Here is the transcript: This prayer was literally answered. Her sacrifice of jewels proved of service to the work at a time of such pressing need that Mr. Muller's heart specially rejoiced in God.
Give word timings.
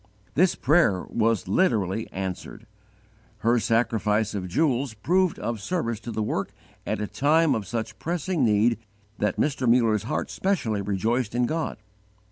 This 0.33 0.55
prayer 0.55 1.03
was 1.09 1.47
literally 1.47 2.11
answered. 2.11 2.65
Her 3.41 3.59
sacrifice 3.59 4.33
of 4.33 4.47
jewels 4.47 4.95
proved 4.95 5.37
of 5.37 5.61
service 5.61 5.99
to 5.99 6.11
the 6.11 6.23
work 6.23 6.53
at 6.87 6.99
a 6.99 7.05
time 7.05 7.53
of 7.53 7.67
such 7.67 7.99
pressing 7.99 8.43
need 8.43 8.79
that 9.19 9.37
Mr. 9.37 9.69
Muller's 9.69 10.05
heart 10.09 10.31
specially 10.31 10.81
rejoiced 10.81 11.35
in 11.35 11.45
God. 11.45 11.77